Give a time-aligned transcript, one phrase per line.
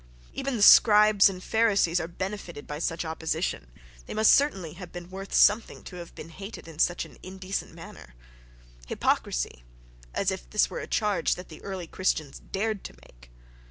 [0.33, 3.67] Even the scribes and pharisees are benefitted by such opposition:
[4.07, 7.71] they must certainly have been worth something to have been hated in such an indecent
[7.75, 8.15] manner.
[8.87, 13.29] Hypocrisy—as if this were a charge that the "early Christians" dared to make!